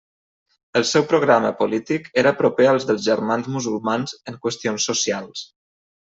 [0.79, 5.45] El seu programa polític era proper al dels Germans Musulmans en qüestions socials.